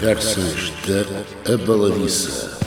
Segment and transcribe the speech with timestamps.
[0.00, 2.58] Conversas da Abaladiça.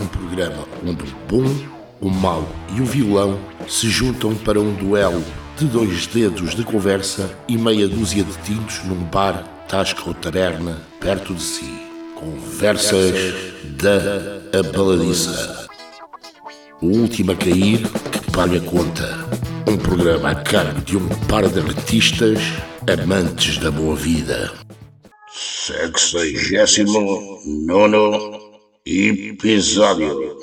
[0.00, 1.52] Um programa onde o bom,
[2.00, 5.24] o mau e o vilão se juntam para um duelo
[5.58, 10.80] de dois dedos de conversa e meia dúzia de tintos num bar, tasca ou taberna
[11.00, 11.68] perto de si.
[12.14, 13.12] Conversas
[13.64, 15.66] da Abaladiça.
[16.80, 19.18] O último a cair que paga a conta.
[19.66, 22.38] Um programa a cargo de um par de artistas
[22.86, 24.52] amantes da boa vida.
[25.64, 30.36] Sexagésimo nono episódio.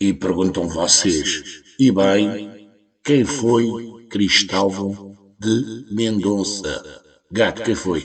[0.00, 2.68] E perguntam vocês, e bem,
[3.04, 3.68] quem foi
[4.10, 6.82] Cristóvão de Mendonça?
[7.30, 8.04] Gato, quem foi?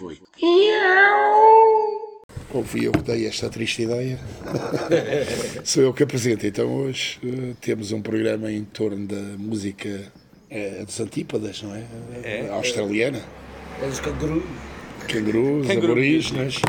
[2.51, 4.19] Ou fui eu que dei esta triste ideia?
[5.65, 6.45] Sou eu que apresento.
[6.45, 10.11] Então hoje eh, temos um programa em torno da música
[10.51, 11.83] eh, dos antípodas, não é?
[12.23, 12.49] É.
[12.51, 13.23] Australiana.
[13.81, 14.43] É dos cangurus.
[15.07, 15.91] Cangurus, Canguru.
[15.93, 16.61] aborígenes.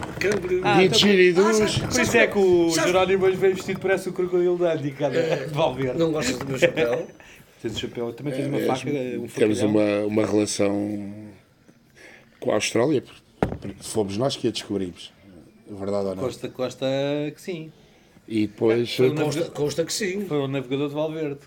[0.62, 1.78] Ah, então- didgeridus.
[1.78, 5.52] Por isso é que o Jerónimo hoje veio vestido parece o crocodilo Dandy, cara, de
[5.54, 5.98] Valverde.
[5.98, 7.06] Não gostas do meu chapéu?
[7.62, 11.14] Tens o chapéu, também tens uma É, faca, um Temos uma, uma relação
[12.38, 15.10] com a Austrália, porque fomos nós que a descobrimos.
[15.70, 16.22] Verdade ou não?
[16.24, 16.86] Costa, Costa,
[17.34, 17.72] que sim.
[18.28, 18.94] E depois.
[19.16, 20.26] Consta, consta que sim.
[20.26, 21.38] Foi o navegador de Valverde.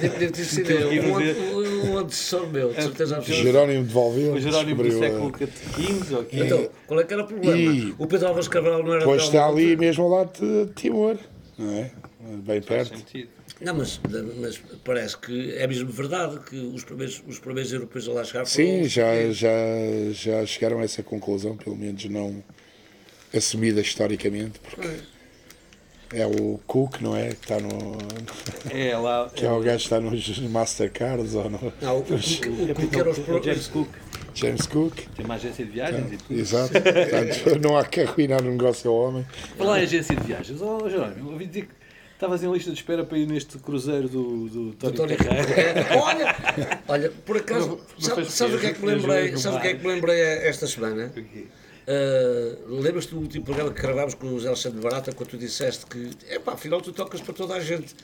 [0.00, 3.42] Deve deve ter sido um, um, um antecessor meu, de certeza absoluta.
[3.42, 6.44] Jerónimo de Valverde O Jerónimo do século XV ou XV.
[6.44, 7.56] Então, qual é que era o problema?
[7.56, 10.32] E- O Pedro Álvares Cabral não era Pois está ali mesmo ao lado
[10.66, 11.16] de Timor,
[11.58, 11.90] não é?
[12.38, 12.96] Bem perto.
[12.96, 13.28] Sentido.
[13.60, 14.00] Não, mas,
[14.40, 18.46] mas parece que é mesmo verdade que os primeiros, os primeiros europeus a lá chegar
[18.46, 19.48] foram Sim, já, já,
[20.12, 22.42] já chegaram a essa conclusão, pelo menos não
[23.34, 24.88] assumida historicamente, porque
[26.12, 27.28] é o Cook, não é?
[27.28, 27.98] Que está no.
[28.70, 29.30] É lá.
[29.34, 31.72] Que é o gajo que está nos Mastercards ou no.
[31.80, 33.88] Não, o, o, o, o, Cook era os o pro- James Cook
[34.34, 34.94] James Cook.
[35.14, 36.40] tem uma agência de viagens e tudo.
[36.40, 36.72] Exato.
[36.72, 39.26] Portanto, não há que arruinar o negócio ao homem.
[39.56, 41.72] Falar em agência de viagens, oh Jerónimo, ouvi dizer que
[42.14, 45.50] estavas em lista de espera para ir neste cruzeiro do, do Tony Tony Carreira.
[45.60, 46.36] É, olha,
[46.88, 49.26] olha, por acaso, Não o que é que me lembrei?
[49.28, 51.12] jogo Sabe o que é que me lembrei esta semana?
[51.86, 55.84] Uh, Lembras-te do último programa que gravámos com o José Alexandre Barata, quando tu disseste
[55.86, 57.94] que, epá, afinal tu tocas para toda a gente,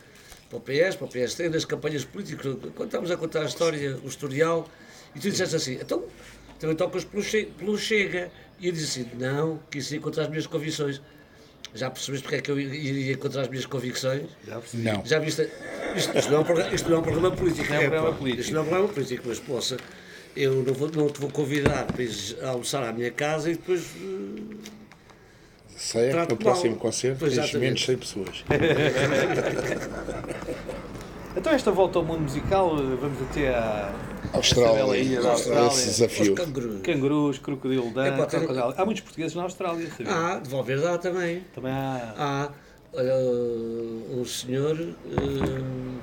[0.48, 3.98] para o PS, para o PSD, nas campanhas políticas, quando estávamos a contar a história,
[4.04, 4.68] o historial,
[5.14, 6.04] e tu disseste assim, então,
[6.60, 8.30] também tocas pelo, che pelo Chega.
[8.60, 11.00] E eu disse assim, não, que isso ia contra as minhas convicções.
[11.74, 14.28] Já percebeste porque é que eu iria contra as minhas convicções?
[14.74, 15.04] Não.
[15.06, 15.48] Já viste?
[15.96, 17.68] Isto, isto não, é um programa, isto não é um programa político.
[17.68, 18.40] Não é um programa político.
[18.42, 19.76] Isto não é um programa político, mas poça,
[20.36, 23.82] eu não, vou, não te vou convidar para ires almoçar à minha casa e depois.
[25.76, 26.78] Sei é que Trato no próximo mal.
[26.80, 28.44] concerto tens menos 100 pessoas.
[31.36, 33.92] Então esta volta ao mundo musical, eh, vamos até à
[34.32, 34.96] Austrália.
[34.96, 35.68] ilha da Esse Austrália.
[35.68, 36.34] Os desafio.
[36.34, 36.80] cangurus.
[36.82, 38.74] Cangurus, crocodilo dan, tem- crocodilo.
[38.76, 40.12] Há muitos portugueses na Austrália, sabia?
[40.12, 41.44] Ah, de Valverde há também.
[41.54, 42.14] Também há.
[42.18, 42.48] Há
[42.92, 44.76] olha, um senhor.
[44.80, 46.00] eh,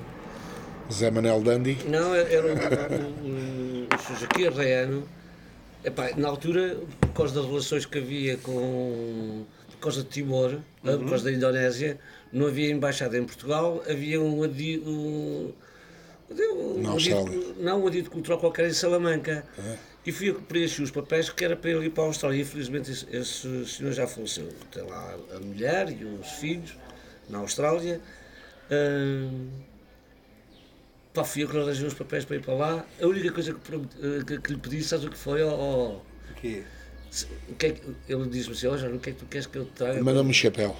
[0.92, 1.78] Zé Manel Dandy.
[1.88, 5.08] Não, era o, o, Suzuki Arreano.
[5.84, 9.46] Epá, na altura, por causa das relações que havia com.
[9.72, 10.54] por causa de Timor,
[10.84, 12.00] eh, por causa da Indonésia,
[12.32, 15.54] não havia embaixada em Portugal, havia um adi, um,
[16.32, 17.54] um, Na um adito- Austrália.
[17.60, 19.46] não, um adito cultural qualquer em Salamanca.
[20.06, 22.42] E fui eu que preenchi os papéis que era para ele ir para a Austrália.
[22.42, 24.48] Infelizmente esse, esse senhor já faleceu.
[24.72, 26.76] Tem lá a mulher e os filhos
[27.30, 28.00] na Austrália.
[28.72, 29.48] Hum,
[31.18, 32.86] Pá, fui eu que arranjei os papéis para ir para lá.
[33.02, 35.42] A única coisa que, eh, que, que lhe pedi, sabes o que foi?
[35.42, 35.92] Oh, oh,
[36.32, 36.62] O quê?
[37.10, 39.26] se- o que é que- ele disse-me assim: Ó, Jorge, o que é que tu
[39.26, 40.04] queres que eu te traga?
[40.04, 40.76] Manda-me um chapéu.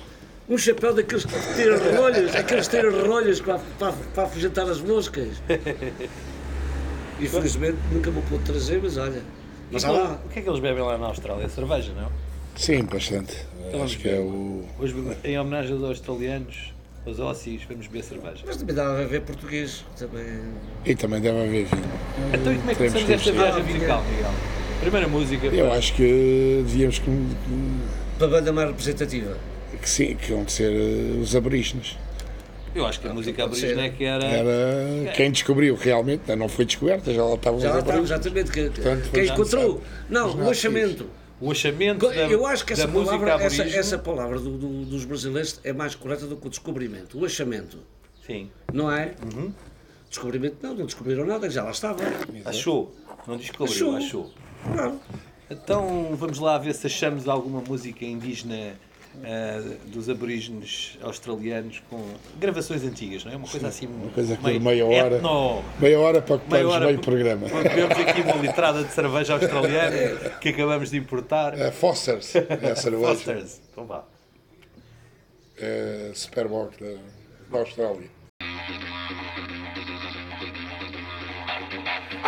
[0.48, 5.42] Um chapéu daqueles que ter rolhas, aqueles ter rolhas para, para, para afugentar as moscas.
[7.20, 9.24] Infelizmente nunca me pôde trazer, mas olha.
[9.72, 10.22] Mas há lá.
[10.24, 11.50] O que é que eles bebem lá na Austrália?
[11.50, 12.12] Cerveja, não?
[12.56, 13.36] Sim, bastante.
[13.68, 14.64] Então Acho que é o.
[14.78, 14.94] Hoje,
[15.24, 16.74] em homenagem aos australianos,
[17.08, 18.44] aos ósseos, vamos beber cerveja.
[18.46, 19.84] Mas também dava a ver português.
[19.98, 20.26] Também.
[20.86, 21.84] E também deve haver vinho.
[22.34, 24.32] Então, e como é que começamos esta viagem musical, Miguel?
[24.82, 25.48] Primeira música.
[25.48, 27.02] Eu acho que devíamos
[28.18, 29.38] Para a banda mais representativa.
[29.82, 31.98] que sim, que iam de ser eh, os aborígenes.
[32.76, 34.24] Eu acho que a música aborígene é que era.
[34.24, 38.12] Era quem descobriu realmente, não foi descoberta, já lá estavam Já os lá aborígenes.
[38.12, 38.52] exatamente.
[38.52, 39.82] Que, Portanto, quem encontrou.
[40.10, 41.10] Não, o achamento.
[41.40, 45.06] O achamento da, Eu acho que essa música palavra, essa, essa palavra do- do- dos
[45.06, 47.20] brasileiros é mais correta do que o descobrimento.
[47.20, 47.78] O achamento,
[48.26, 48.50] Sim.
[48.74, 49.14] não é?
[49.34, 49.54] Uhum.
[50.10, 52.00] Descobrimento não, não descobriram nada, já lá estava.
[52.46, 52.96] Achou.
[53.28, 53.96] Não descobriu, Achou.
[53.98, 54.34] achou.
[54.64, 55.00] Claro.
[55.50, 58.74] Então vamos lá ver se achamos alguma música indígena
[59.24, 62.02] eh, dos aborígenes australianos com
[62.40, 63.36] gravações antigas, não é?
[63.36, 63.88] Uma coisa assim.
[63.88, 65.16] Uma coisa que dura meia hora.
[65.16, 67.48] Etno, Meia hora para ocuparmos meia hora meio programa.
[67.48, 71.60] Bebemos aqui uma litrada de cerveja australiana que acabamos de importar.
[71.60, 73.08] É Foster's, é a cerveja.
[73.08, 73.62] Fosters.
[73.72, 74.04] Então vá.
[75.60, 77.00] É Superboc da,
[77.52, 78.10] da Austrália.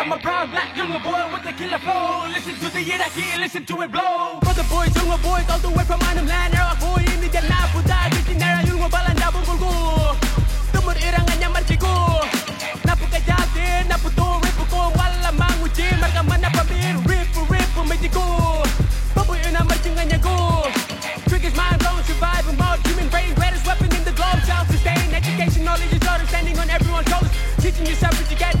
[0.00, 2.24] I'm a proud black younger boy with a killer flow.
[2.32, 4.40] Listen to the Iraqi, listen to it blow.
[4.40, 6.54] For the boys, younger boys, all the way from Anam land.
[6.54, 10.16] Era boy in the Jannah, Buddha, Kitinera, younger balanda, bungulgo.
[10.72, 11.92] Tumur irangannya marcigo.
[12.88, 18.24] Napu kajate, napu to, ripu ko, wala manguji, marga mana pamir, ripu, ripu, magico.
[19.14, 20.64] Babu ina marcinganya go.
[21.28, 24.40] Triggers mind blown, surviving mode, human brain, greatest weapon in the globe.
[24.48, 27.30] Self sustain, education, knowledge is order, standing on everyone's shoulders.
[27.60, 28.59] Teaching yourself as you get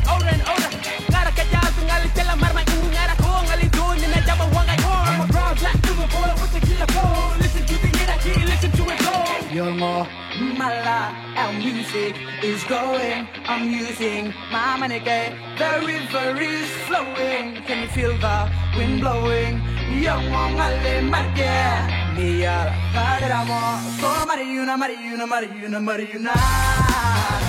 [11.60, 13.28] music is going.
[13.44, 17.60] I'm using my money, the river is flowing.
[17.66, 19.60] Can you feel the wind blowing?
[19.92, 21.52] Young one, ale marge.
[22.16, 22.56] Mia,
[22.94, 23.60] kaderamo,
[24.00, 27.39] so oh, mariuna, mariuna, mariuna, mariuna.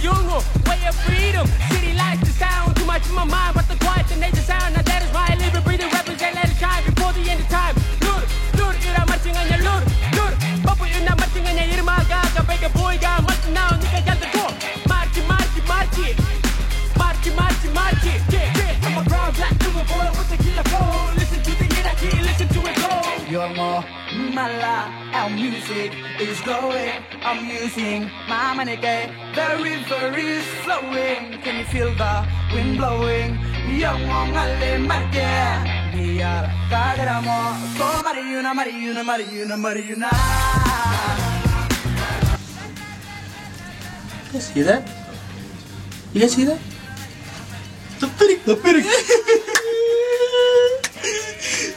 [0.00, 1.46] Jungle, way of freedom.
[1.68, 4.72] City lights, the sound, too much in my mind, but the quiet, the nature sound.
[4.72, 7.20] Now that is why I live and breathe and represent, let it shine before the
[7.28, 7.76] end of time.
[8.00, 8.24] Lur,
[8.56, 9.80] lur, ira marching on your lur,
[10.16, 10.32] lur.
[10.64, 14.28] Papu ina marching on your irma ga, kabega boy ga, marching now, nika gal the
[14.32, 14.50] door.
[14.88, 16.06] Marchi, marchi, marchi.
[16.96, 18.12] Marchi, marchi, marchi.
[18.32, 18.86] Yeah, yeah.
[18.88, 21.12] I'm a proud black little boy with a killer flow.
[21.20, 23.04] Listen to the Iraqi, listen to it blow.
[23.28, 23.84] You're more
[24.34, 24.86] Mala.
[25.12, 27.02] Our music is growing.
[27.22, 29.10] I'm using my money day.
[29.34, 31.40] The river is flowing.
[31.42, 33.38] Can you feel the wind blowing?
[33.80, 35.26] 영원할래 말게.
[35.94, 37.28] 미안하다 그러모.
[37.76, 40.10] So Mariuna, Mariuna, Mariuna, Mariuna.
[44.26, 44.82] You guys hear that?
[46.14, 46.60] You guys see that?
[47.98, 48.82] The pity, the pity.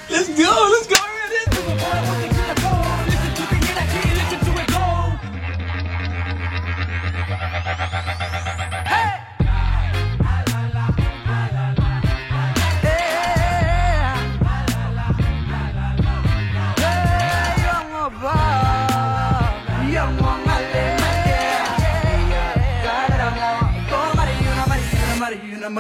[0.10, 2.33] let's go, let's go.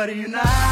[0.04, 0.63] But are you not?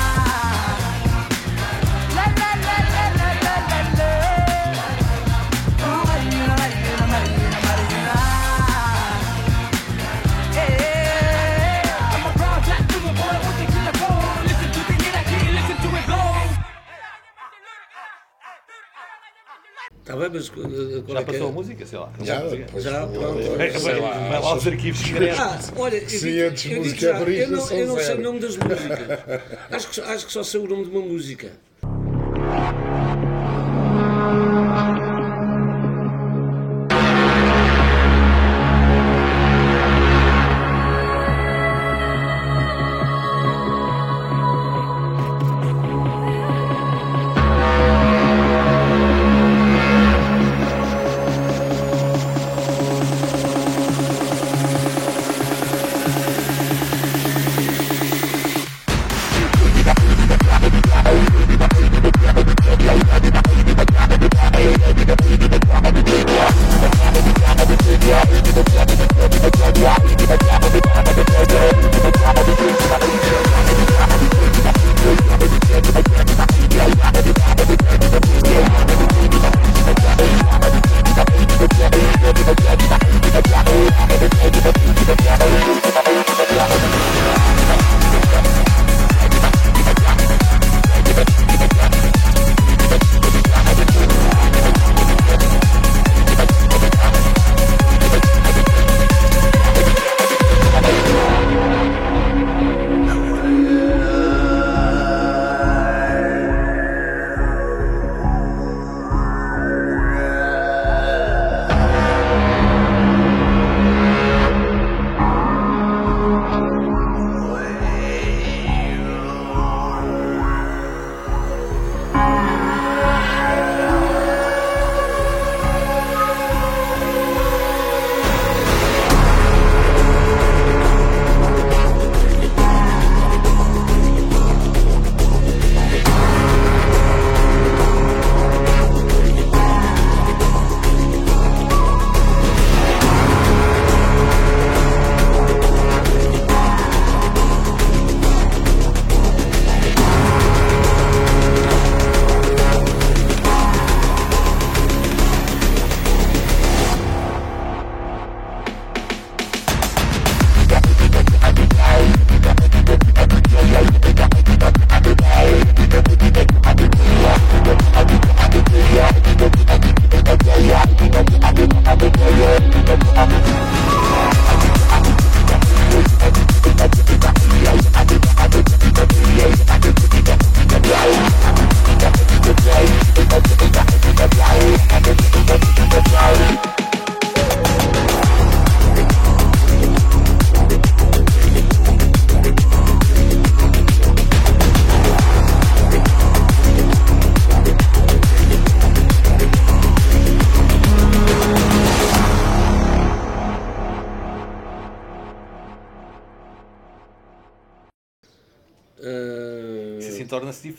[20.12, 21.26] Está bem, mas qual Já é é?
[21.26, 22.12] passou a música, sei lá.
[22.22, 22.42] Já,
[22.80, 23.42] Já, pronto.
[23.58, 25.40] Vai, lá aos arquivos secretos.
[25.40, 28.22] Ah, olha, eu digo- antes eu digo música já, eu não, eu não sei o
[28.22, 29.20] nome das músicas.
[29.72, 31.52] Acho que, só- acho que só sei o nome de uma música.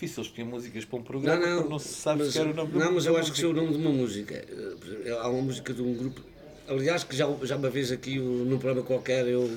[0.03, 2.73] Difícil escolher músicas para um programa Não, não, não se sabe mas, sequer o nome
[2.73, 4.35] não, da mas eu acho que sei o nome de uma música.
[4.35, 6.21] Eh, Há uma música de um grupo,
[6.69, 9.49] aliás, que já, já uma vez aqui num programa qualquer eu.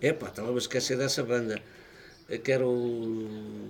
[0.00, 1.60] Epá, estava a esquecer dessa banda.
[2.28, 3.68] eh, Que era o.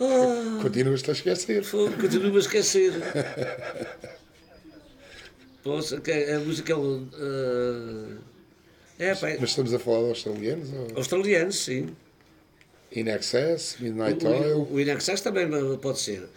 [0.00, 1.64] Ah, Continuas-te a esquecer.
[2.00, 2.92] Continuo a esquecer.
[5.62, 6.80] Poxa, que a música é o.
[7.02, 8.18] Uh,
[8.98, 10.70] é, pá, é- Mas estamos a falar de australianos?
[10.72, 10.96] Ou...
[10.96, 11.88] australianos, sim.
[12.96, 14.68] In Excess, Midnight O, Oil?
[14.70, 15.46] o, In Excess também
[15.78, 16.28] pode ser.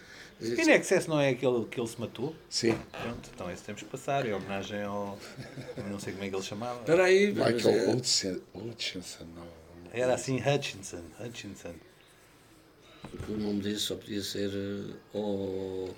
[0.42, 2.34] In Excess não é aquele que ele se matou?
[2.48, 2.78] Sim.
[3.02, 5.18] Pronto, então esse temos que passar, é homenagem ao.
[5.90, 6.80] Não sei como é que ele chamava.
[6.80, 7.28] Espera aí.
[7.32, 8.40] Michael eh, Hutchinson.
[8.54, 9.46] Hutchinson, não.
[9.92, 11.02] Era assim Hutchinson.
[11.20, 11.74] Hutchinson.
[13.28, 14.50] o nome disso só podia ser.
[14.54, 15.90] eh, o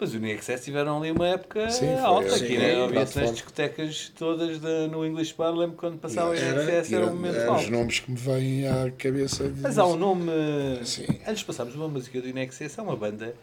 [0.00, 2.74] Mas o Excess tiveram ali uma época Sim, foi, alta sim, aqui, foi, né?
[2.74, 6.60] foi, Havia-se nas discotecas todas da- no English Bar, lembro quando passava o In Era,
[6.60, 7.70] um Era- momento eram os alto.
[7.72, 9.48] nomes que me vêm à cabeça.
[9.48, 9.60] De...
[9.60, 10.30] Mas há um nome.
[10.84, 11.04] Sim.
[11.26, 13.34] Antes de passarmos uma música do Excess, é uma banda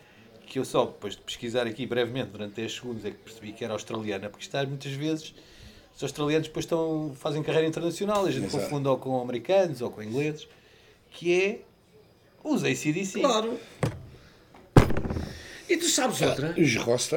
[0.47, 3.63] que eu só, depois de pesquisar aqui brevemente, durante 10 segundos, é que percebi que
[3.65, 5.33] era australiana, porque está muitas vezes.
[5.93, 8.63] Os australianos depois estão, fazem carreira internacional, a gente Exato.
[8.63, 10.47] confunde ou com americanos ou com ingleses,
[11.11, 11.59] que é
[12.43, 13.19] os ACDC.
[13.21, 13.57] Claro.
[15.67, 16.53] E tu sabes outra?
[16.57, 17.07] Os Ross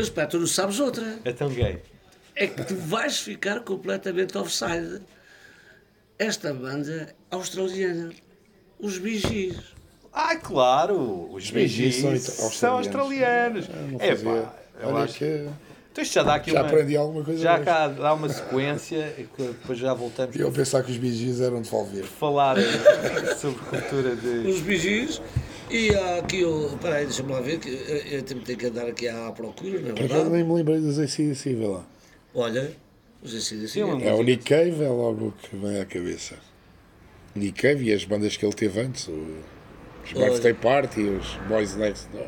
[0.00, 1.18] Mas pá, tu não sabes outra.
[1.24, 1.78] É tão gay.
[2.34, 5.02] É que tu vais ficar completamente offside.
[6.18, 8.10] Esta banda australiana,
[8.78, 9.56] os Gees.
[10.12, 11.30] Ah, claro!
[11.32, 13.66] Os Gees são são australianos.
[13.98, 15.18] É pá, eu Olha acho.
[15.18, 15.48] que.
[15.92, 16.68] Então isto já dá aqui Já uma.
[16.68, 20.52] aprendi alguma coisa Já cá dá uma sequência e que depois já voltamos Eu a
[20.52, 22.06] pensar que os bichos eram de Valverde.
[22.08, 22.56] falar
[23.38, 24.48] sobre cultura de.
[24.48, 25.20] Os vigis.
[25.70, 26.76] E há aqui o.
[26.80, 29.90] Peraí, deixa-me lá ver, que eu, eu também tenho que andar aqui à procura, não
[29.90, 30.28] é verdade?
[30.30, 31.86] nem me lembrei dos ACDC, vê lá.
[32.34, 32.72] Olha,
[33.22, 33.82] os ACDC.
[33.84, 36.36] Uma É o Nick Cave, é logo o que vem à cabeça.
[37.34, 39.12] Nick Cave e as bandas que ele teve antes, o-
[40.04, 40.12] os.
[40.12, 42.26] Birthday Party, os Boys Next Door.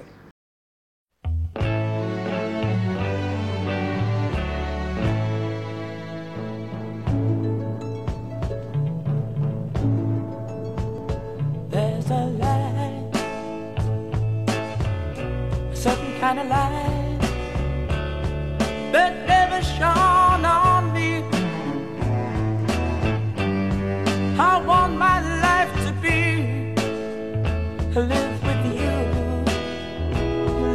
[16.35, 17.19] Kind of light
[18.91, 21.23] that never shone on me.
[24.39, 26.73] I want my life to be
[27.95, 28.97] live with you,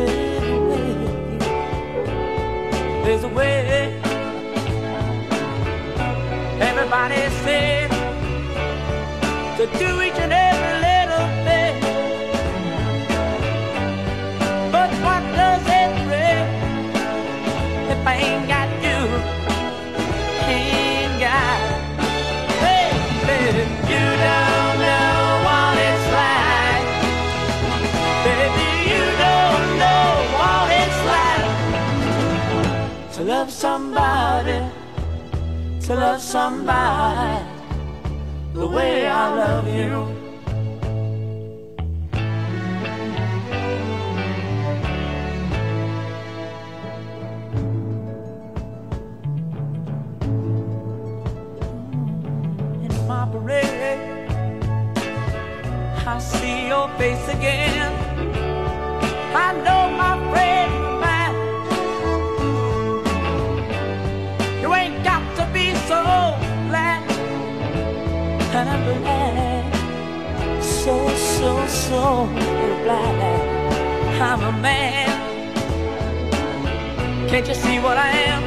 [0.02, 1.40] live with you.
[3.04, 4.00] There's a way.
[6.70, 7.90] Everybody said
[9.58, 10.17] to do each
[33.48, 34.60] love somebody,
[35.80, 37.46] to love somebody
[38.54, 39.94] the way I love you.
[52.84, 54.30] In my parade,
[56.06, 57.94] I see your face again.
[59.34, 59.77] I know
[71.88, 72.28] so,
[72.84, 73.16] glad
[74.22, 75.08] I'm a man.
[77.30, 78.44] Can't you see what I am?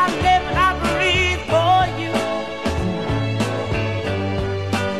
[0.00, 2.14] I live and I breathe for you.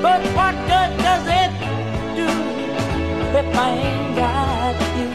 [0.02, 1.52] But what good does it
[2.18, 2.28] do
[3.40, 5.09] if I ain't got you?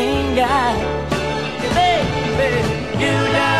[0.00, 0.78] Ain't got
[1.62, 2.62] you, baby.
[3.02, 3.59] You don't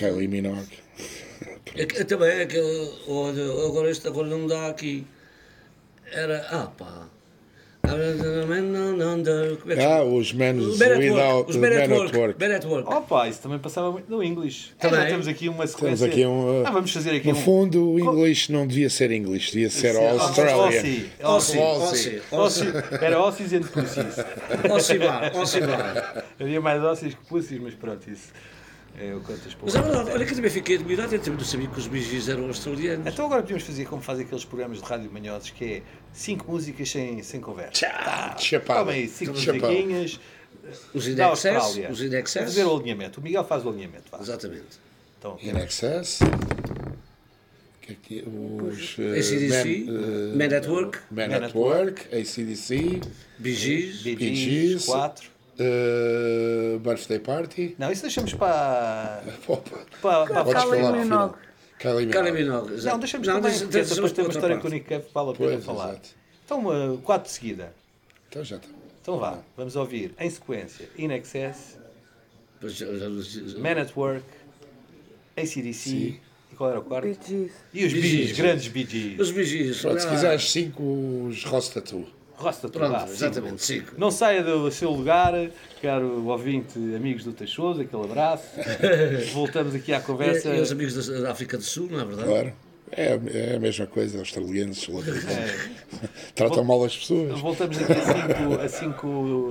[0.00, 0.78] Kylie Minogue.
[1.76, 2.90] É que- é também aquele.
[3.06, 5.06] Olha, agora este agora não dá aqui.
[6.12, 6.46] Era.
[6.50, 7.06] Ah pá.
[7.82, 11.10] Como é que Ah, os menos Os Men at Work.
[11.10, 12.16] without Os Men at at Work.
[12.16, 12.38] Work.
[12.40, 12.92] Men at Work.
[12.94, 14.72] Opa, isso também passava muito no English.
[14.78, 15.00] É, Também.
[15.00, 16.06] já temos aqui uma sequência.
[16.06, 16.62] Temos aqui um.
[16.62, 17.42] uh, Ah, vamos fazer aqui no um.
[17.42, 19.96] fundo, o inglês não devia ser inglês, devia ser.
[19.96, 20.40] Aussie.
[20.42, 21.10] Ossi, Aussie.
[21.22, 22.68] Ossi, Ossi, Aussie.
[23.00, 24.16] Era Aussies and Pussies.
[24.72, 26.24] Ossibar, Ossibar.
[26.38, 28.28] Havia mais Aussies que Pussies, mas pronto, isso
[28.98, 29.14] é
[29.62, 31.86] Mas é verdade, olha que eu também fiquei admirado, eu também não sabia que os
[31.86, 33.06] bijis eram australianos.
[33.06, 36.90] Então agora podíamos fazer como fazem aqueles programas de rádio manhosos, que é cinco músicas
[36.90, 37.86] sem, sem conversa.
[37.86, 38.36] Tá.
[38.38, 38.80] chapada.
[38.80, 40.20] Toma aí, cinco musiquinhas
[40.92, 41.90] Os da in excess, Austrália.
[41.90, 42.44] os in Vou excess.
[42.44, 43.20] fazer o alinhamento.
[43.20, 44.10] O Miguel faz o alinhamento.
[44.10, 44.18] Vá.
[44.20, 44.90] Exatamente.
[45.18, 46.20] Então, In Excess.
[47.82, 49.86] Que aqui, os uh, ACDC,
[50.34, 52.74] Men, uh, at Work, Men Men at Work, ACDC.
[52.76, 53.00] Bee
[53.38, 54.84] Bee Gees, Gees.
[54.86, 55.28] quatro.
[55.60, 57.74] Uh, Birthday Party.
[57.78, 59.22] Não, isso deixamos para.
[60.02, 61.02] Para, para podes Kylie falar no Minogue.
[61.02, 61.38] final.
[61.78, 62.70] Kylie Kylie Minogue.
[62.84, 64.70] Não, deixamos Não, também, porque depois tem uma para história com o.
[64.70, 65.90] Nick vale a pena Pois, falar.
[65.90, 66.08] exato.
[66.44, 67.72] Então, uh, quatro de seguida.
[68.28, 68.68] Então já está.
[69.02, 71.78] Então vá, vamos ouvir em sequência In Excess,
[72.60, 74.24] Pois, já- já- Man at Work,
[75.36, 76.20] ACDC e
[76.56, 77.06] qual era o quarto?
[77.06, 77.52] Bee Gees.
[77.72, 78.36] E os Bee Bee Gees, Gees.
[78.38, 79.20] grandes Bee Gees.
[79.20, 79.80] Os bijis.
[79.80, 80.82] Pronto, se quiseres 5,
[81.28, 81.80] os Rosta
[82.40, 83.10] roça tudo Pronto.
[83.10, 83.92] Exatamente, sigo.
[83.96, 85.32] Não saia do seu lugar,
[85.82, 88.48] caro ouvinte, amigos do Teixoso, aquele abraço.
[89.32, 90.48] Voltamos aqui à conversa.
[90.48, 92.28] E, e os amigos da África do Sul, não é verdade?
[92.28, 92.52] Claro.
[92.92, 93.20] É,
[93.52, 96.08] é, a mesma coisa, australianos, é.
[96.34, 97.38] tratam mal as pessoas.
[97.38, 99.06] Voltamos aqui a cinco, a cinco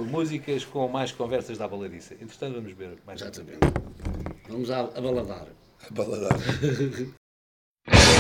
[0.10, 2.16] músicas com mais conversas da baladiça.
[2.16, 3.22] Entretanto, vamos ver mais.
[3.22, 3.60] Exatamente.
[4.50, 5.48] Vamos a baladar.
[5.90, 6.38] A baladar.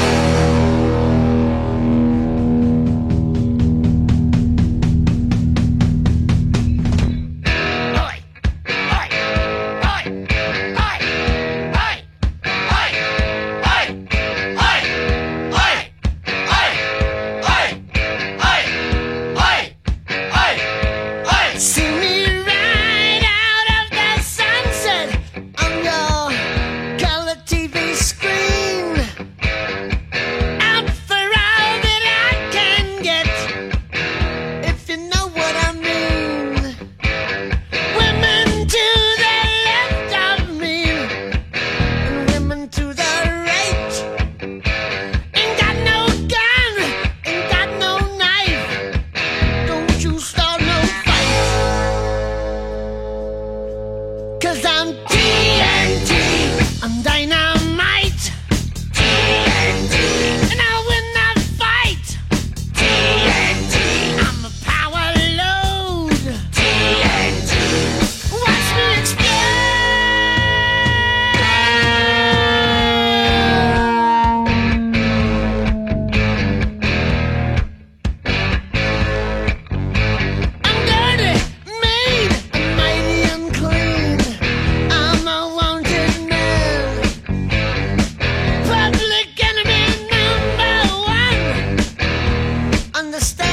[93.09, 93.48] understand.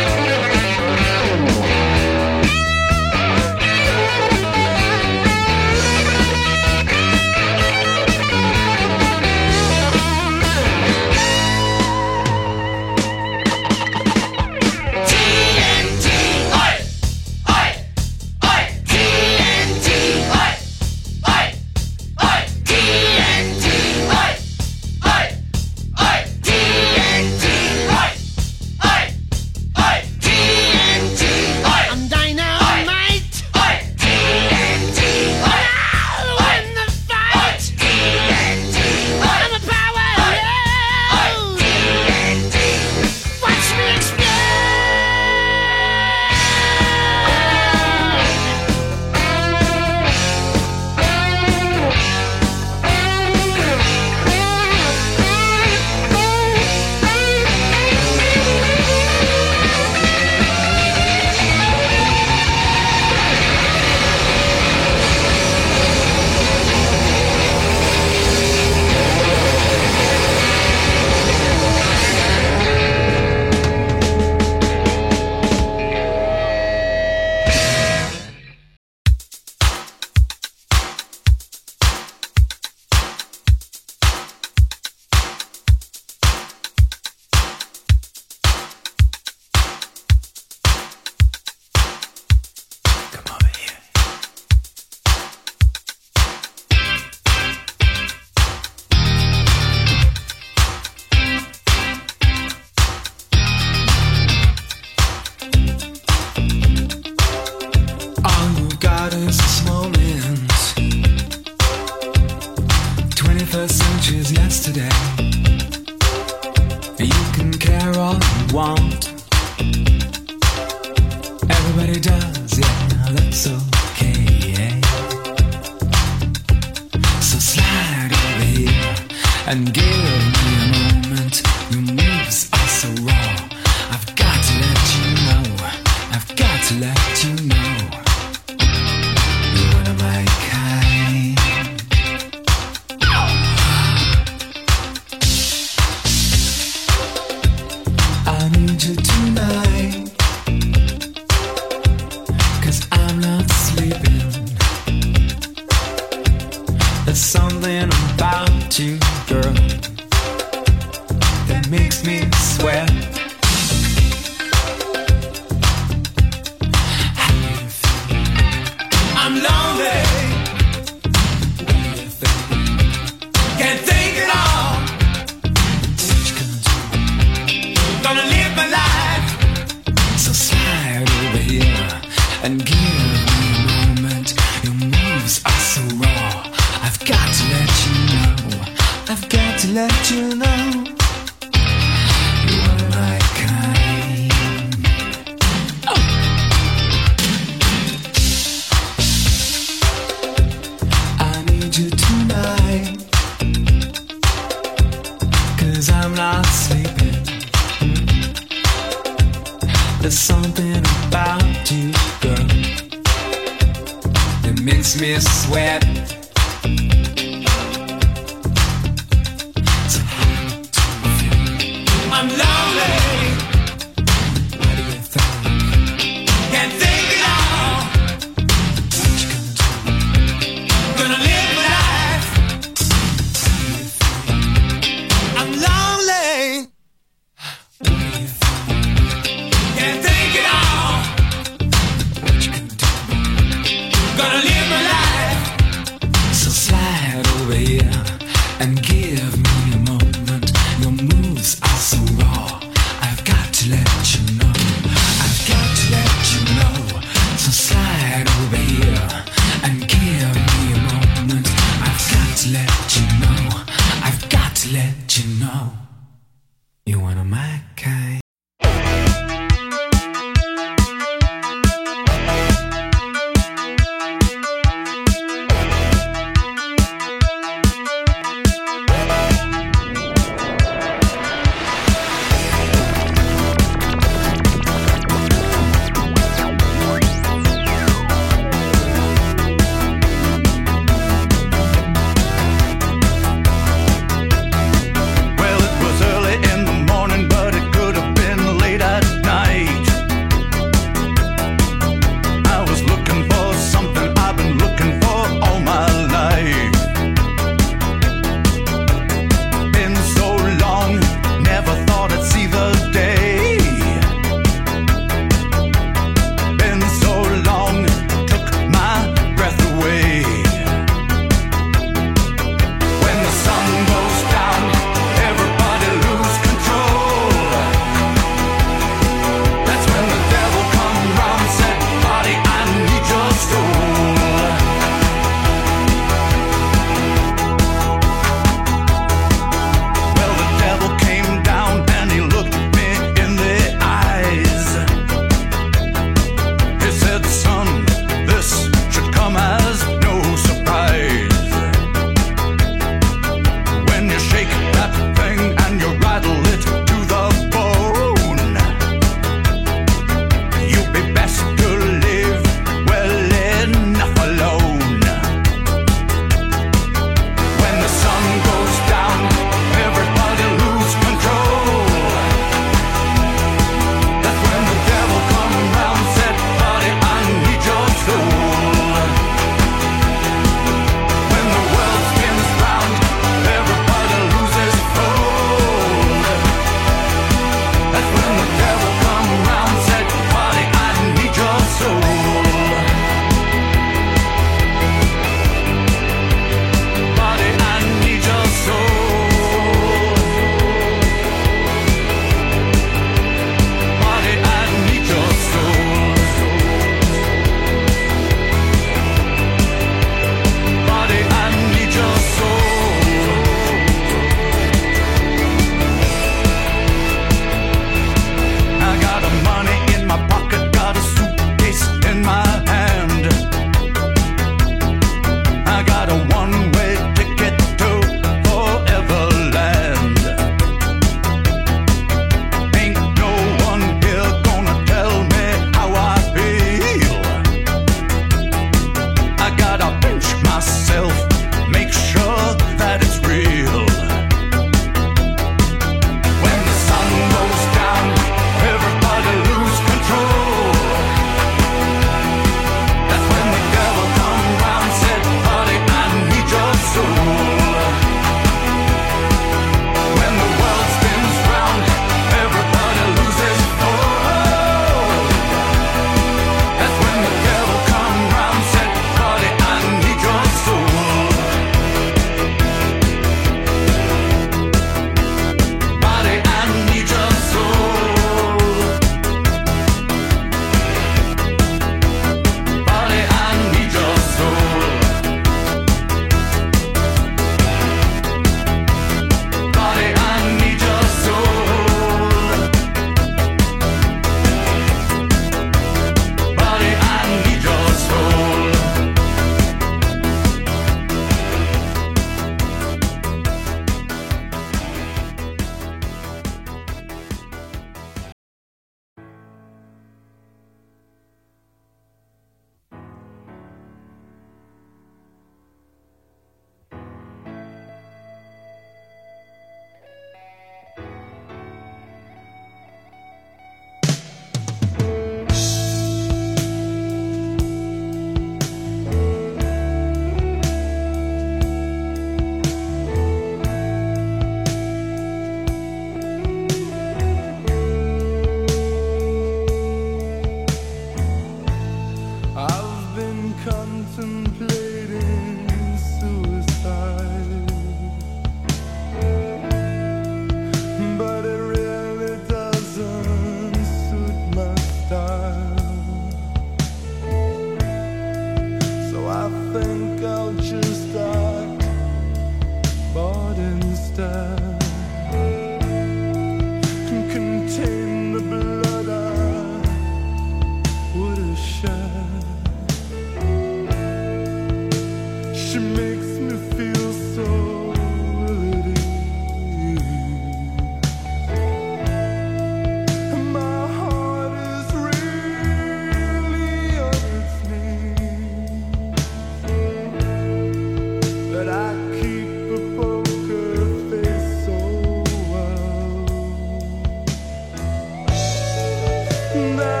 [599.53, 600.00] But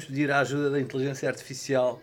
[0.00, 2.02] podíamos pedir a ajuda da inteligência artificial.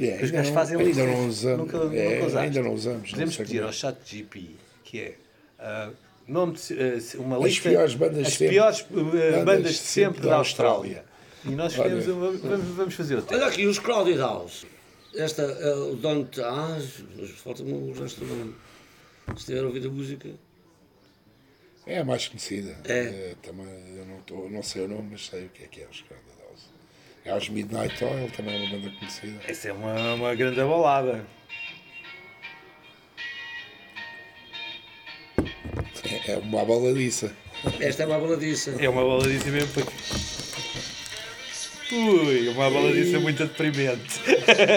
[0.00, 1.06] É, que os gajos não- fazem ainda listas.
[1.06, 1.72] não usamos.
[1.72, 3.66] Nunca, É, nunca ainda não usamos, não Podemos sei pedir como é.
[3.68, 4.50] ao chat GP,
[4.82, 5.14] que é
[5.60, 5.90] ah,
[6.26, 8.48] nome de, ah, uma As lista piores bandas as de sempre.
[8.54, 11.04] piores ah, bandas, de sempre da Austrália.
[11.44, 13.34] E nós escolhemos uma- vamos, vamos fazer o teste.
[13.34, 14.66] Olha aqui, os Crowded House.
[15.14, 16.40] Esta, é o Don't.
[16.40, 16.76] Ah,
[17.16, 18.54] mas falta-me o resto do nome.
[19.36, 20.28] Se tiver ouvido a música.
[21.86, 22.76] É a mais conhecida.
[22.84, 22.98] É.
[22.98, 25.82] Eh, também, eu não, tô, não sei o nome, mas sei o que é que
[25.82, 26.23] é os Crowded
[27.24, 27.26] House.
[27.26, 29.40] É os Midnight Oil, também é uma banda conhecida.
[29.48, 31.24] Essa é uma, uma grande balada.
[36.04, 37.32] É, é uma baladiça.
[37.80, 38.74] Esta é uma baladiça.
[38.78, 39.84] É uma baladiça mesmo para.
[41.92, 44.20] Ui, uma baladiça muito deprimente.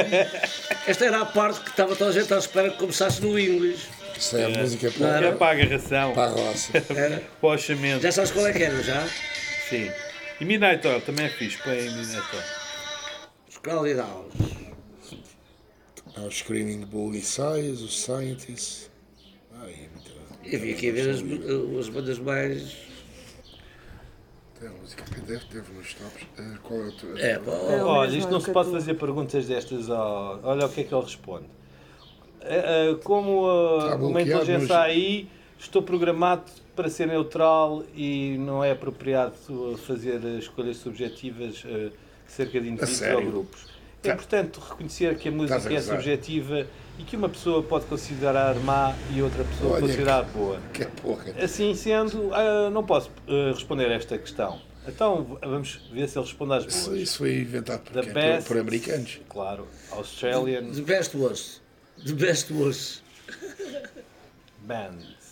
[0.87, 3.87] Esta era a parte que estava toda a gente à espera que começasse no English.
[4.17, 6.71] Isso é, a música Não para, É para a agarração, para a roça.
[6.95, 7.19] Era.
[7.19, 8.01] para o orçamento.
[8.01, 9.07] Já sabes qual é que era, já?
[9.69, 9.91] Sim.
[10.39, 11.57] E Midnight Oil também é fixe.
[11.63, 12.43] Põe aí Midnight Oil.
[13.49, 14.33] Os Crowded House.
[16.15, 18.89] Há os Screaming Bull Messiahs, os Scientists.
[19.59, 20.11] Ai, é muita-
[20.43, 21.17] Eu vim aqui ver as,
[21.79, 22.75] as bandas mais.
[24.59, 26.23] Tem a música que deve, deve nos tops.
[26.37, 27.17] Eh, qual é o teu?
[27.17, 29.89] É, pá, É o Olha, isto é não o se que pode fazer perguntas destas
[29.89, 30.39] ao...
[30.43, 31.45] Olha o que é que ele responde.
[32.41, 35.27] Eh, eh, Como uh, Está uma bloqueado inteligência AI,
[35.59, 36.45] estou programado
[36.77, 39.33] para ser neutral e não é apropriado
[39.85, 41.91] fazer escolhas subjetivas uh,
[42.27, 43.65] acerca de indivíduos ou grupos.
[44.03, 46.67] É Tá- importante reconhecer que a música Estás a é subjetiva
[46.99, 50.59] e que uma pessoa pode considerar má e outra pessoa Olha considerar boa.
[50.71, 51.25] Que é porra.
[51.43, 54.61] Assim sendo, ah, não posso ah, responder a esta questão.
[54.87, 56.87] Então vamos ver se ele responde às boas.
[57.01, 57.81] isso foi inventado?
[57.91, 58.47] Por- best.
[58.47, 59.19] por americanos.
[59.27, 61.59] Claro, Australian The best was.
[62.05, 63.01] The best was.
[64.61, 65.26] bands.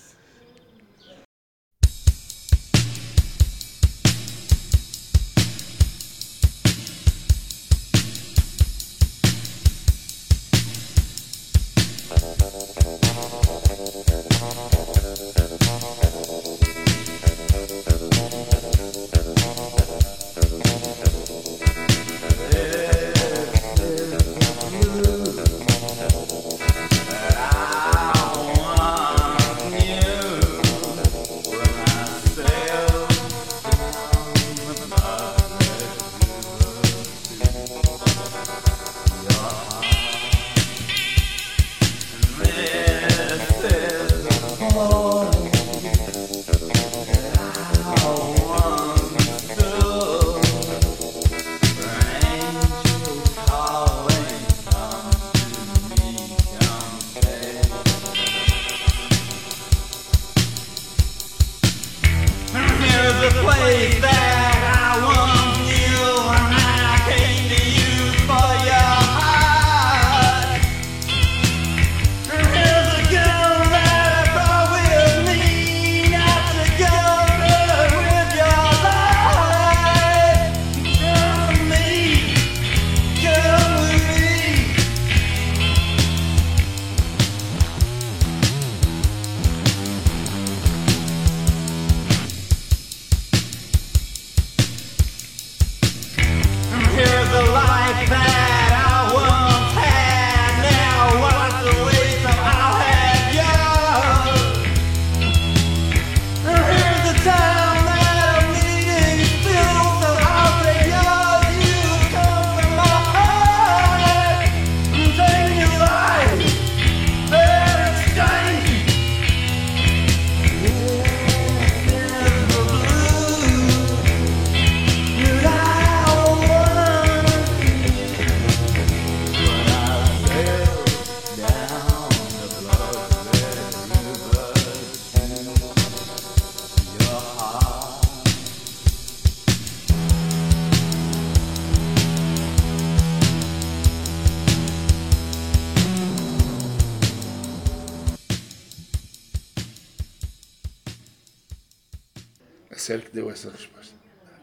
[153.35, 153.93] Essa resposta.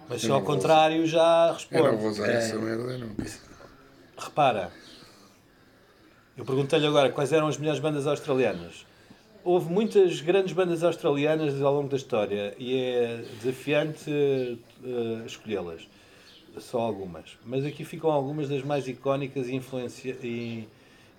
[0.08, 2.20] Mas se ao contrário já Eu não vou responde.
[2.20, 3.24] usar essa merda nunca.
[4.18, 4.70] Repara,
[6.36, 8.86] eu perguntei-lhe agora quais eram as melhores bandas australianas.
[9.44, 15.82] Houve muitas grandes bandas australianas ao longo da história e é desafiante eh, escolhê-las.
[16.58, 17.36] Só algumas.
[17.44, 20.68] Mas aqui ficam algumas das mais icónicas e, influencia- e-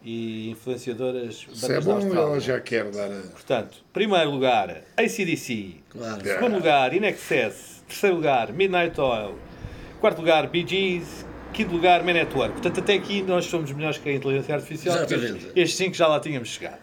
[0.03, 3.21] e influenciadoras Se é da bom, ela já quer dar a...
[3.31, 5.77] Portanto, primeiro lugar, ACDC.
[5.89, 6.23] Claro.
[6.23, 7.83] Segundo lugar, In Excess.
[7.87, 9.35] Terceiro lugar, Midnight Oil.
[10.01, 11.25] Quarto lugar, Bee Gees.
[11.53, 12.53] Quinto lugar, Man at Work.
[12.53, 14.95] Portanto, até aqui nós somos melhores que a inteligência artificial.
[14.95, 15.45] Exatamente.
[15.55, 16.79] Estes, cinco já lá tínhamos chegado.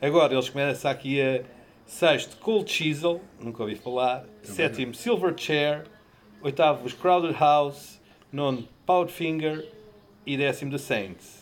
[0.00, 1.42] Agora, eles começam aqui a
[1.86, 3.22] sexto, Cold Chisel.
[3.40, 4.26] Nunca ouvi falar.
[4.42, 5.84] Sétimo, Silverchair.
[6.42, 7.98] Oitavo, os Crowded House.
[8.30, 9.66] Nono, Powderfinger.
[10.26, 11.35] E décimo, The Saints.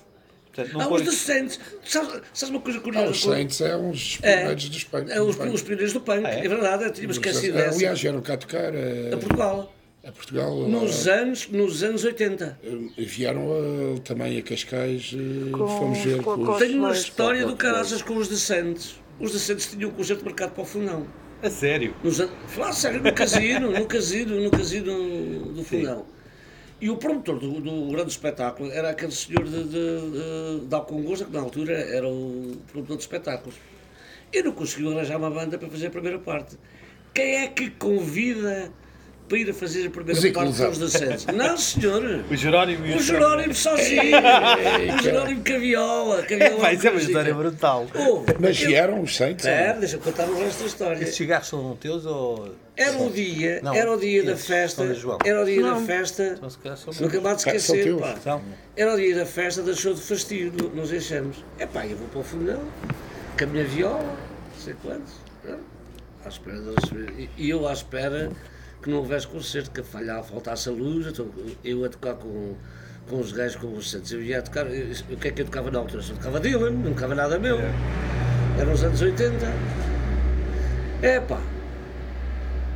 [0.55, 1.61] Portanto, não Ah, os Saints.
[1.85, 3.11] Sabes, sabes uma coisa Ah, curiosa?
[3.11, 5.11] os Saints é uns É, primeiros dos punk.
[5.11, 5.55] é os, do punk.
[5.55, 6.23] os pioneiros do punk.
[6.25, 6.45] Ah, é?
[6.45, 6.49] é?
[6.49, 7.77] verdade, eu tinha esquecido dessa.
[7.77, 9.75] Aliás, vieram cá tocar a a, Portugal.
[10.07, 10.57] a Portugal.
[10.69, 12.59] Nos a- anos, nos anos 80.
[12.97, 13.49] vieram
[13.97, 15.13] a- também a Cascais.
[15.15, 18.95] eh, Com- fomos ver com- com Tenho uma história do caraças com os decentes.
[19.21, 21.07] Os decentes tinham um concerto marcado para o Fundão.
[21.43, 21.95] A sério.
[22.03, 22.23] Nos.
[22.49, 26.07] Falar sério, no casino, no casino, no casino do Fundão.
[26.81, 31.25] E o promotor do, do grande espetáculo era aquele senhor de, de, de, de Alcongosta,
[31.25, 33.55] que na altura era o promotor de espetáculos.
[34.33, 36.59] E não conseguiu arranjar uma banda para fazer a primeira parte.
[37.15, 38.73] Quem é que convida
[39.29, 40.87] para ir a fazer a primeira Zico parte com os Luzão.
[41.09, 41.27] decentes?
[41.35, 42.25] Não, senhor!
[42.31, 44.03] O Jerónimo e O Jerónimo sozinho!
[44.99, 46.23] o Jerónimo Caviola!
[46.25, 47.87] Caviola Vai, isso é uma história brutal.
[47.95, 49.45] Oh, Mas eu- vieram os Saints.
[49.45, 51.03] Espera, deixa eu contar o resto da história.
[51.03, 52.55] Esses cigarros são teus ou.
[52.77, 55.87] Era o dia, Não, era o dia da festa, de era o dia da Não.
[55.87, 58.01] festa, se calhar são não acabar de São esquecer, teus.
[58.01, 58.41] pá.
[58.77, 61.45] Era o dia da festa da show de fastio, nos enxamos.
[61.59, 62.61] É pá, eu vou para o fundão,
[63.39, 65.13] com a minha viola, não sei quantos,
[65.45, 65.59] não?
[66.25, 67.11] à espera deles.
[67.17, 68.33] E- E eu à espera
[68.85, 71.27] que não houvesse concerto, que falhava, faltasse a luz, então
[71.65, 72.55] eu a tocar com,
[73.09, 74.13] com os gajos, com os santos.
[74.13, 76.03] Eu ia a tocar, eu- o que é que eu tocava na altura?
[76.03, 77.59] Só tocava Dylan, não tocava nada meu.
[78.61, 79.47] Eram os anos 80.
[81.03, 81.41] É pá,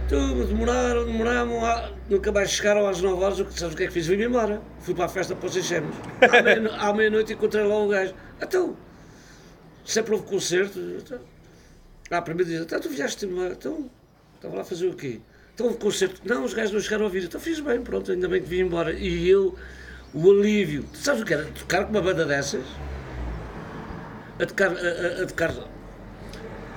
[0.08, 3.82] tudo, demoraram, demoraram, ah, nunca mais chegaram às 9 horas, o que- sabes o que
[3.84, 4.06] é que fiz?
[4.06, 4.62] Vim-me embora.
[4.80, 5.94] Fui para a festa para os enxemos.
[6.22, 8.14] À meia- À meia-noite encontrei lá o gajo.
[8.40, 8.74] Então,
[9.84, 10.78] sempre houve concerto.
[10.78, 11.18] Então,
[12.10, 13.26] ah, primeiro diz, então tu vieste.
[13.26, 13.90] Então,
[14.36, 15.20] estava lá a fazer o quê?
[15.58, 16.20] Então houve concerto.
[16.24, 17.24] Não, os gajos não chegaram a ouvir.
[17.24, 18.92] Então fiz bem, pronto, ainda bem que vim embora.
[18.92, 19.56] E eu,
[20.14, 20.84] o alívio.
[20.94, 21.46] Sabes o que era?
[21.46, 22.62] Tocar com uma banda dessas?
[24.40, 25.68] A tocar, a, a, a tocar Portanto,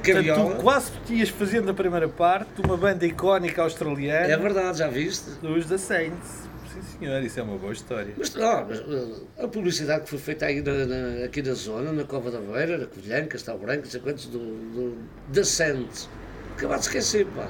[0.04, 0.56] caviola.
[0.56, 4.80] tu quase te ias fazendo a primeira parte de uma banda icónica australiana É verdade,
[4.80, 5.30] já viste?
[5.44, 6.50] dos The Saints.
[6.74, 8.12] Sim, senhor, isso é uma boa história.
[8.18, 11.92] Mas, ó, mas, uh, a publicidade que foi feita aí na, na- aqui na zona,
[11.92, 16.10] na Cova da Beira, na Covilhã, Castelo Branco, não sei quantos, do, do, da Santos,
[16.58, 17.48] acabado de esquecer, pá.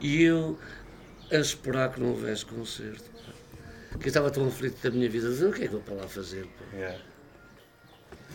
[0.00, 0.58] E eu
[1.30, 3.98] a esperar que não houvesse concerto, pá.
[3.98, 5.80] Que eu estava tão aflito da minha vida, dizer, o que é que eu vou
[5.80, 6.94] para lá fazer, pá?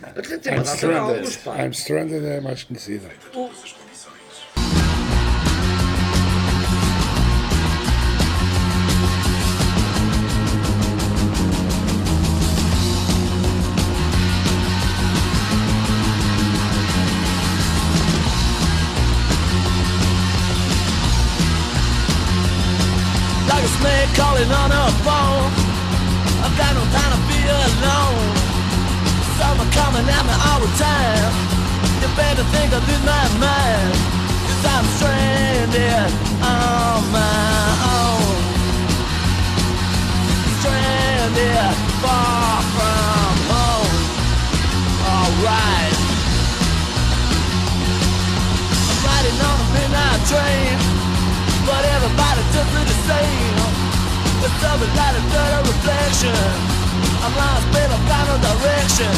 [0.02, 0.96] Até tem uma I'm data de Stranded.
[0.98, 1.62] alguns, pá.
[1.64, 3.08] I'm Stranded é mais conhecida.
[3.08, 3.74] like
[23.80, 25.50] snake calling on a phone.
[26.44, 28.28] I've got no time to be alone.
[29.38, 31.32] Summer coming at me all the time.
[32.00, 33.92] You better think I lose my mind.
[34.46, 36.10] Cause I'm stranded
[36.40, 37.66] on my
[38.00, 38.36] own.
[40.60, 43.96] Stranded far from home.
[45.10, 45.96] Alright.
[48.88, 50.76] I'm riding on a midnight train.
[51.66, 53.55] But everybody took me the same
[54.46, 56.30] A dirty reflection.
[57.24, 59.10] I'm lost, babe, I've no direction.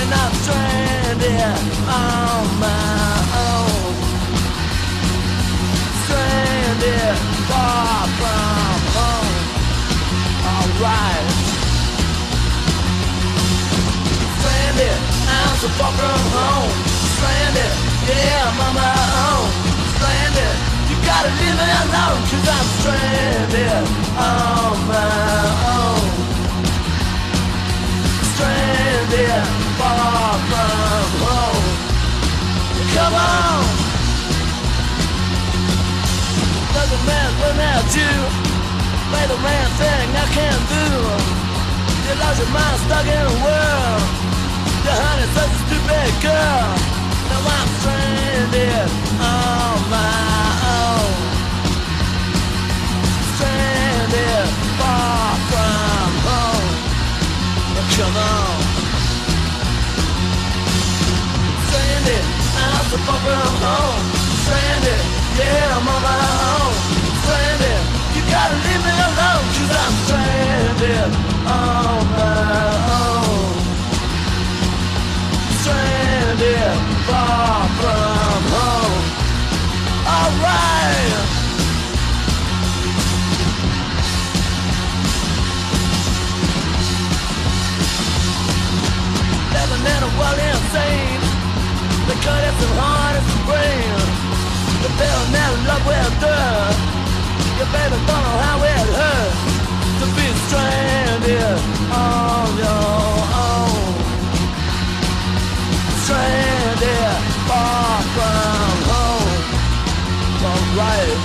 [0.00, 1.56] And I'm stranded
[1.88, 3.94] on my own.
[6.04, 7.16] Stranded
[7.48, 9.36] far from home.
[14.40, 14.98] Stranded,
[15.28, 16.72] I'm so far from home.
[17.16, 17.72] Stranded,
[18.08, 18.92] yeah, I'm on my
[19.24, 19.48] own.
[19.96, 20.65] Stranded,
[21.06, 23.86] gotta leave me alone Cause I'm stranded
[24.18, 25.14] on my
[25.74, 26.04] own.
[28.34, 29.44] Stranded
[29.78, 31.66] far from home.
[32.94, 33.62] Come on.
[36.74, 37.30] Doesn't man
[37.70, 38.14] at you
[39.10, 40.86] Play the man thing I can't do.
[42.06, 44.02] You lost your mind stuck in a world.
[44.84, 46.66] Your honey's such a stupid girl.
[47.30, 48.90] Now I'm stranded
[49.20, 49.65] on
[92.78, 93.90] hardest to bring.
[94.84, 96.38] The bill never love will do.
[97.58, 99.40] Your baby don't how it hurts
[100.00, 101.58] to be stranded
[101.88, 103.16] on your
[103.48, 103.84] own.
[106.04, 107.16] Stranded
[107.48, 109.34] far from home.
[110.40, 111.16] From right.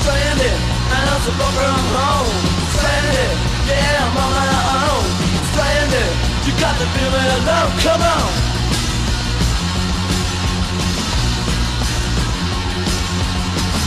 [0.00, 2.34] Stranded and I'm so far from home.
[2.76, 3.34] Stranded,
[3.68, 4.63] yeah, I'm on my
[6.46, 7.72] you got to feel it alone.
[7.80, 8.28] Come on.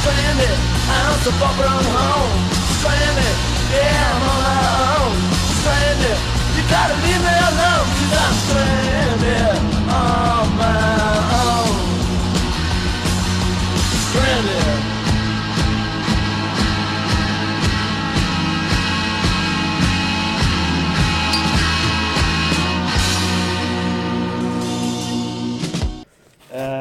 [0.01, 0.57] Stranded,
[0.89, 2.33] I'm so far from home.
[2.79, 3.35] Stranded,
[3.73, 4.61] yeah, I'm on my
[4.97, 5.13] own.
[5.61, 6.17] Stranded,
[6.57, 7.85] you gotta leave me alone.
[7.97, 9.57] Cause I'm stranded
[9.93, 10.81] on my
[11.45, 11.75] own.
[14.09, 14.76] Stranded.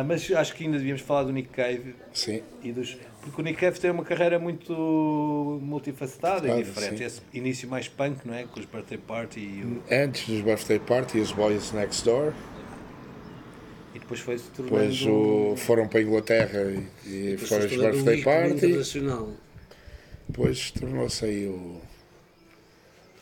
[0.07, 2.43] Mas acho que ainda devíamos falar do Nick Cave Sim.
[2.63, 2.97] e dos.
[3.23, 4.73] Porque o Nick Cave tem uma carreira muito
[5.63, 6.99] multifacetada Claro, e diferente.
[6.99, 7.05] sim.
[7.05, 8.45] Esse início mais punk, não é?
[8.45, 12.33] Com os Birthday Party e, o- Antes dos Birthday Party, os Boys Next Door.
[13.95, 14.77] e depois foi-se tornando.
[14.79, 16.63] Depois o- foram para a Inglaterra
[17.05, 18.55] e, e Depois foram os foi um Birthday Party.
[18.55, 19.33] internacional.
[20.29, 21.81] Depois tornou-se aí o.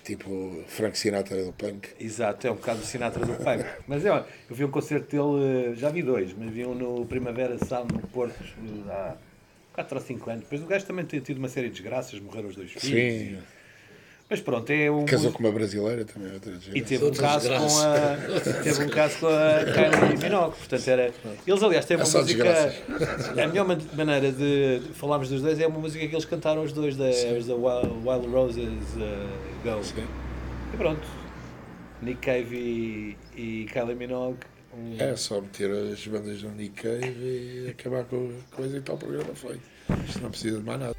[0.05, 1.89] Tipo Frank Sinatra do punk.
[1.99, 3.65] Exato, é um bocado Sinatra do punk.
[3.89, 7.07] Mas é, eu vi um concerto dele, eh, já vi dois, mas vi um no
[7.07, 9.17] Primavera Sound no Porto eh, há
[9.73, 10.43] 4 ou 5 anos.
[10.45, 12.85] Depois o gajo também tem tido uma série de desgraças, morreram os dois filhos.
[12.85, 13.39] Sim.
[14.35, 15.05] Mas pronto, é um.
[15.05, 18.17] Casou com uma brasileira também, outra E teve um caso com a
[18.65, 21.13] teve um caso com a Kylie Minogue, portanto era
[21.47, 23.39] eles aliás têm uma É só música desgraças.
[23.39, 26.73] a melhor man- maneira de falarmos dos dois é uma música que eles cantaram os
[26.73, 29.81] dois da Wild, Wild Roses uh, Go
[30.73, 31.07] e pronto
[32.03, 34.39] Nick Cave e, e Kylie Minogue
[34.77, 38.81] um- É só meter as bandas no Nick Cave e acabar com a coisa e
[38.81, 39.61] tal, o programa feito.
[40.09, 40.97] Isto não precisa de mais nada.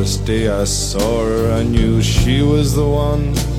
[0.00, 3.49] First day I saw her, I knew she was the one.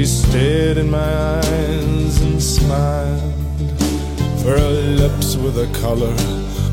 [0.00, 3.34] She stared in my eyes and smiled.
[4.40, 6.16] For her lips were the color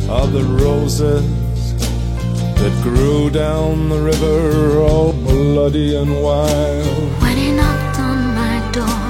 [0.07, 1.28] of the roses
[2.55, 7.21] that grew down the river, all bloody and wild.
[7.21, 9.03] When he knocked on my door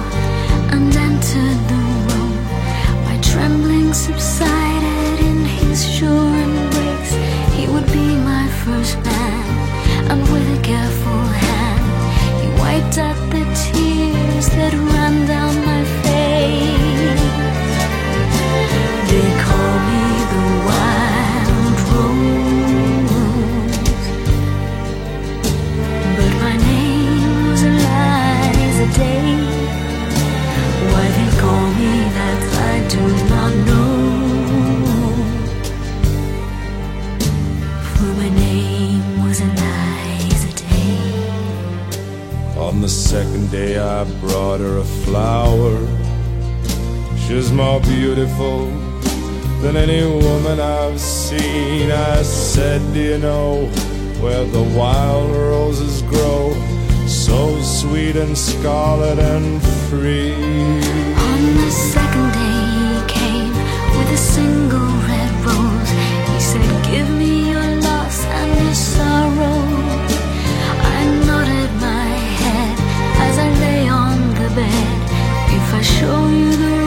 [0.73, 2.43] and entered the room,
[3.05, 7.13] my trembling subsided in his sure embrace.
[7.53, 11.85] He would be my first man, and with a careful hand,
[12.41, 13.46] he wiped out the
[14.57, 15.46] surrender
[42.77, 45.75] On the second day, I brought her a flower.
[47.17, 48.67] She's more beautiful
[49.63, 51.91] than any woman I've seen.
[51.91, 53.65] I said, Do you know
[54.21, 56.53] where the wild roses grow?
[57.07, 59.59] So sweet and scarlet and
[59.89, 60.35] free.
[60.35, 63.53] On the second day he came
[63.97, 65.89] with a single red rose.
[66.29, 67.36] He said, Give me
[75.77, 76.86] 还属于路人。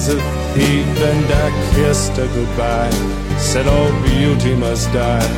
[0.00, 0.16] As a
[0.54, 2.90] thief, and I kissed her goodbye.
[3.38, 5.30] Said all beauty must die.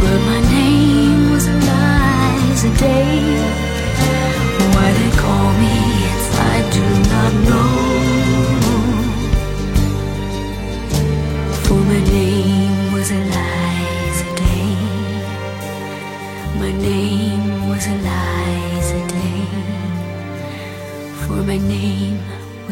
[0.00, 1.46] but my name was
[2.80, 3.35] Day.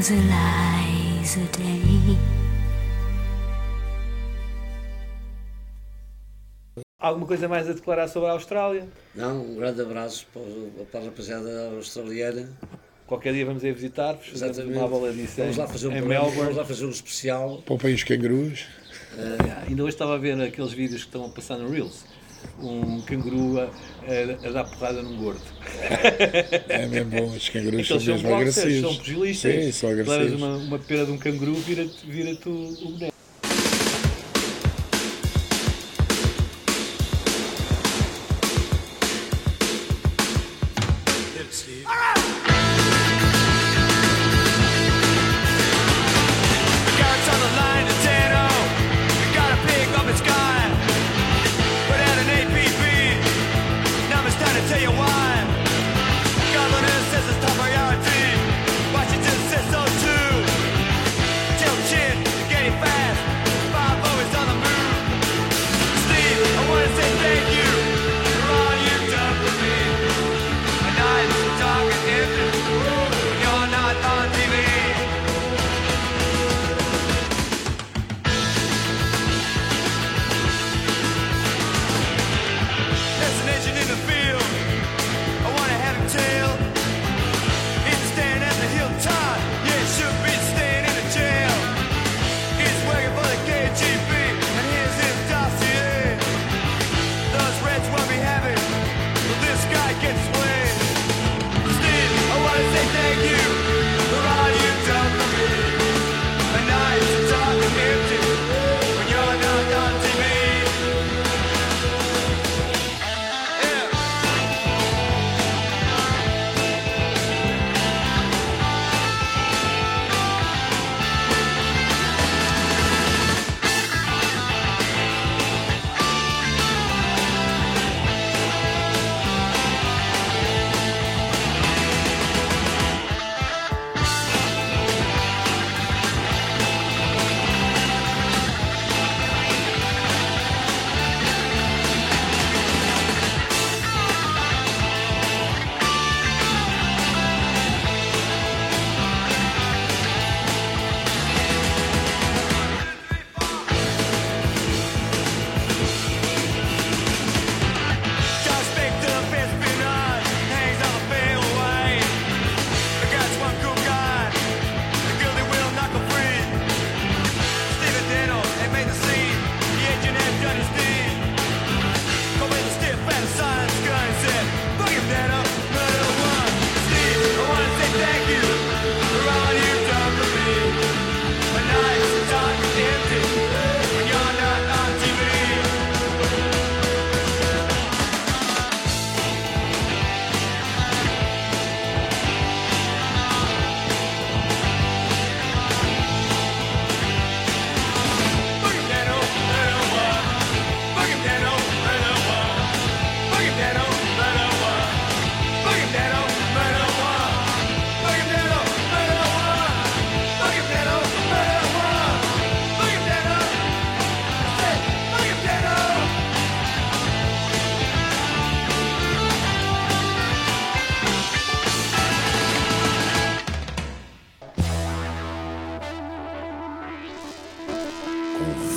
[0.05, 2.19] Was Eliza Day.
[6.99, 8.87] Alguma coisa mais a declarar sobre a Austrália?
[9.15, 12.51] Não, um grande abraço para, para a rapaziada australiana.
[13.07, 14.79] Qualquer dia vamos aí visitar-vos, fazemos Exatamente.
[14.79, 16.41] uma Vamos em, lá fazer um em programa, Melbourne.
[16.41, 17.63] Vamos lá fazer um especial.
[17.65, 18.67] Poupem os cangurus.
[19.19, 22.05] Ah, ainda hoje estava a ver aqueles vídeos que estão a passar no Reels.
[22.63, 25.41] Um canguru a, a- a dar porrada num gordo.
[26.69, 28.97] É mesmo bom, os cangurus são são mesmo boxers, são agressivos.
[28.99, 29.65] pugilistas.
[29.65, 30.33] Sim, são agressivos.
[30.35, 33.15] uma, uma pera de um canguru, vira-te vira o boneco.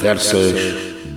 [0.08, 0.54] Conversas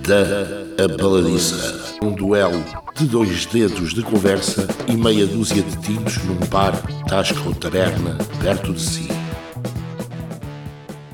[0.05, 1.95] da Abaladiça.
[2.03, 2.61] Um duelo
[2.93, 6.73] de dois dedos de conversa e meia dúzia de tiros num bar,
[7.07, 9.10] tasca ou taberna perto de si.